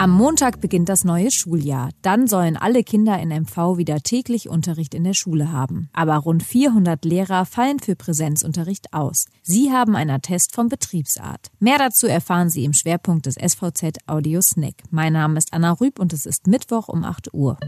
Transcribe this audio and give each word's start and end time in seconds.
Am 0.00 0.12
Montag 0.12 0.62
beginnt 0.62 0.88
das 0.88 1.04
neue 1.04 1.30
Schuljahr. 1.30 1.90
Dann 2.00 2.26
sollen 2.26 2.56
alle 2.56 2.84
Kinder 2.84 3.18
in 3.18 3.28
MV 3.28 3.76
wieder 3.76 4.00
täglich 4.00 4.48
Unterricht 4.48 4.94
in 4.94 5.04
der 5.04 5.12
Schule 5.12 5.52
haben. 5.52 5.90
Aber 5.92 6.16
rund 6.16 6.42
400 6.42 7.04
Lehrer 7.04 7.44
fallen 7.44 7.80
für 7.80 7.96
Präsenzunterricht 7.96 8.94
aus. 8.94 9.26
Sie 9.42 9.70
haben 9.70 9.96
einen 9.96 10.08
Attest 10.08 10.54
vom 10.54 10.70
Betriebsart. 10.70 11.50
Mehr 11.58 11.76
dazu 11.76 12.06
erfahren 12.06 12.48
Sie 12.48 12.64
im 12.64 12.72
Schwerpunkt 12.72 13.26
des 13.26 13.34
SVZ 13.34 13.98
Audio 14.06 14.40
Snack. 14.40 14.76
Mein 14.88 15.12
Name 15.12 15.36
ist 15.36 15.52
Anna 15.52 15.72
Rüb 15.72 15.98
und 15.98 16.14
es 16.14 16.24
ist 16.24 16.46
Mittwoch 16.46 16.88
um 16.88 17.04
8 17.04 17.34
Uhr. 17.34 17.58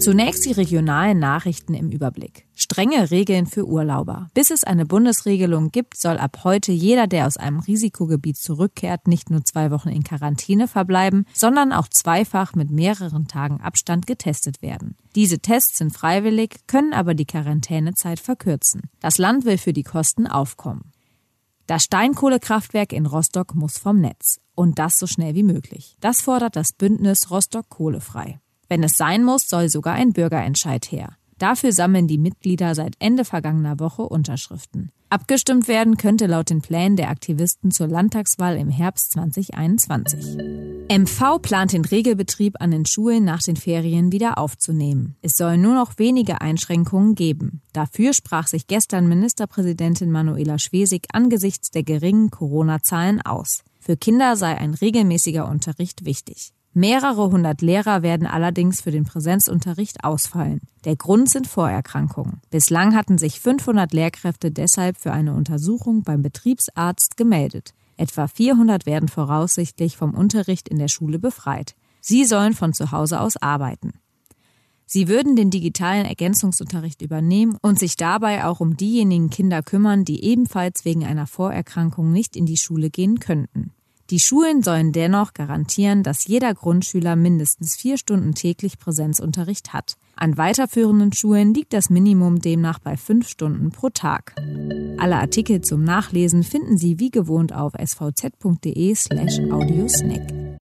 Zunächst 0.00 0.44
die 0.44 0.52
regionalen 0.52 1.18
Nachrichten 1.18 1.72
im 1.72 1.90
Überblick. 1.90 2.46
Strenge 2.54 3.10
Regeln 3.10 3.46
für 3.46 3.66
Urlauber. 3.66 4.28
Bis 4.34 4.50
es 4.50 4.64
eine 4.64 4.84
Bundesregelung 4.84 5.70
gibt, 5.72 5.96
soll 5.96 6.18
ab 6.18 6.40
heute 6.44 6.72
jeder, 6.72 7.06
der 7.06 7.26
aus 7.26 7.38
einem 7.38 7.60
Risikogebiet 7.60 8.36
zurückkehrt, 8.36 9.08
nicht 9.08 9.30
nur 9.30 9.46
zwei 9.46 9.70
Wochen 9.70 9.88
in 9.88 10.04
Quarantäne 10.04 10.68
verbleiben, 10.68 11.24
sondern 11.32 11.69
auch 11.72 11.88
zweifach 11.88 12.54
mit 12.54 12.70
mehreren 12.70 13.26
Tagen 13.26 13.60
Abstand 13.60 14.06
getestet 14.06 14.62
werden. 14.62 14.96
Diese 15.14 15.38
Tests 15.38 15.78
sind 15.78 15.92
freiwillig, 15.92 16.60
können 16.66 16.92
aber 16.92 17.14
die 17.14 17.26
Quarantänezeit 17.26 18.20
verkürzen. 18.20 18.82
Das 19.00 19.18
Land 19.18 19.44
will 19.44 19.58
für 19.58 19.72
die 19.72 19.82
Kosten 19.82 20.26
aufkommen. 20.26 20.92
Das 21.66 21.84
Steinkohlekraftwerk 21.84 22.92
in 22.92 23.06
Rostock 23.06 23.54
muss 23.54 23.78
vom 23.78 24.00
Netz. 24.00 24.40
Und 24.54 24.78
das 24.78 24.98
so 24.98 25.06
schnell 25.06 25.34
wie 25.34 25.42
möglich. 25.42 25.96
Das 26.00 26.20
fordert 26.20 26.56
das 26.56 26.72
Bündnis 26.72 27.30
Rostock 27.30 27.68
Kohlefrei. 27.68 28.40
Wenn 28.68 28.82
es 28.82 28.96
sein 28.96 29.24
muss, 29.24 29.48
soll 29.48 29.68
sogar 29.68 29.94
ein 29.94 30.12
Bürgerentscheid 30.12 30.90
her. 30.90 31.16
Dafür 31.40 31.72
sammeln 31.72 32.06
die 32.06 32.18
Mitglieder 32.18 32.74
seit 32.74 32.96
Ende 32.98 33.24
vergangener 33.24 33.80
Woche 33.80 34.02
Unterschriften. 34.02 34.92
Abgestimmt 35.08 35.68
werden 35.68 35.96
könnte 35.96 36.26
laut 36.26 36.50
den 36.50 36.60
Plänen 36.60 36.96
der 36.96 37.08
Aktivisten 37.08 37.70
zur 37.70 37.86
Landtagswahl 37.88 38.58
im 38.58 38.68
Herbst 38.68 39.12
2021. 39.12 40.36
MV 40.90 41.38
plant 41.40 41.72
den 41.72 41.86
Regelbetrieb 41.86 42.60
an 42.60 42.70
den 42.70 42.84
Schulen 42.84 43.24
nach 43.24 43.42
den 43.42 43.56
Ferien 43.56 44.12
wieder 44.12 44.36
aufzunehmen. 44.36 45.16
Es 45.22 45.32
soll 45.32 45.56
nur 45.56 45.74
noch 45.74 45.98
wenige 45.98 46.42
Einschränkungen 46.42 47.14
geben. 47.14 47.62
Dafür 47.72 48.12
sprach 48.12 48.46
sich 48.46 48.66
gestern 48.66 49.08
Ministerpräsidentin 49.08 50.10
Manuela 50.10 50.58
Schwesig 50.58 51.06
angesichts 51.14 51.70
der 51.70 51.84
geringen 51.84 52.30
Corona-Zahlen 52.30 53.22
aus. 53.22 53.64
Für 53.80 53.96
Kinder 53.96 54.36
sei 54.36 54.58
ein 54.58 54.74
regelmäßiger 54.74 55.48
Unterricht 55.48 56.04
wichtig. 56.04 56.52
Mehrere 56.72 57.32
hundert 57.32 57.62
Lehrer 57.62 58.02
werden 58.02 58.28
allerdings 58.28 58.80
für 58.80 58.92
den 58.92 59.04
Präsenzunterricht 59.04 60.04
ausfallen. 60.04 60.60
Der 60.84 60.94
Grund 60.94 61.28
sind 61.28 61.48
Vorerkrankungen. 61.48 62.40
Bislang 62.50 62.94
hatten 62.94 63.18
sich 63.18 63.40
500 63.40 63.92
Lehrkräfte 63.92 64.52
deshalb 64.52 64.96
für 64.96 65.12
eine 65.12 65.34
Untersuchung 65.34 66.04
beim 66.04 66.22
Betriebsarzt 66.22 67.16
gemeldet. 67.16 67.74
Etwa 67.96 68.28
400 68.28 68.86
werden 68.86 69.08
voraussichtlich 69.08 69.96
vom 69.96 70.14
Unterricht 70.14 70.68
in 70.68 70.78
der 70.78 70.86
Schule 70.86 71.18
befreit. 71.18 71.74
Sie 72.00 72.24
sollen 72.24 72.54
von 72.54 72.72
zu 72.72 72.92
Hause 72.92 73.20
aus 73.20 73.36
arbeiten. 73.36 73.94
Sie 74.86 75.08
würden 75.08 75.34
den 75.34 75.50
digitalen 75.50 76.06
Ergänzungsunterricht 76.06 77.02
übernehmen 77.02 77.58
und 77.62 77.80
sich 77.80 77.96
dabei 77.96 78.44
auch 78.44 78.60
um 78.60 78.76
diejenigen 78.76 79.28
Kinder 79.28 79.62
kümmern, 79.62 80.04
die 80.04 80.24
ebenfalls 80.24 80.84
wegen 80.84 81.04
einer 81.04 81.26
Vorerkrankung 81.26 82.12
nicht 82.12 82.36
in 82.36 82.46
die 82.46 82.56
Schule 82.56 82.90
gehen 82.90 83.18
könnten. 83.18 83.72
Die 84.10 84.18
Schulen 84.18 84.62
sollen 84.64 84.90
dennoch 84.90 85.34
garantieren, 85.34 86.02
dass 86.02 86.26
jeder 86.26 86.52
Grundschüler 86.52 87.14
mindestens 87.14 87.76
vier 87.76 87.96
Stunden 87.96 88.34
täglich 88.34 88.78
Präsenzunterricht 88.78 89.72
hat. 89.72 89.94
An 90.16 90.36
weiterführenden 90.36 91.12
Schulen 91.12 91.54
liegt 91.54 91.72
das 91.72 91.90
Minimum 91.90 92.40
demnach 92.40 92.80
bei 92.80 92.96
fünf 92.96 93.28
Stunden 93.28 93.70
pro 93.70 93.88
Tag. 93.88 94.34
Alle 94.98 95.16
Artikel 95.16 95.60
zum 95.60 95.84
Nachlesen 95.84 96.42
finden 96.42 96.76
Sie 96.76 96.98
wie 96.98 97.10
gewohnt 97.10 97.54
auf 97.54 97.74
svz.de 97.74 98.94
slash 98.96 99.38
audiosnack. 99.50 100.39